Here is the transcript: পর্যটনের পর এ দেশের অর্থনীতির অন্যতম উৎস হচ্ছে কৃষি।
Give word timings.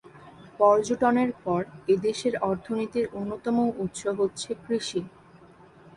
পর্যটনের 0.59 1.31
পর 1.43 1.61
এ 1.87 1.95
দেশের 1.97 2.33
অর্থনীতির 2.41 3.05
অন্যতম 3.13 3.55
উৎস 3.83 4.01
হচ্ছে 4.19 4.49
কৃষি। 4.63 5.01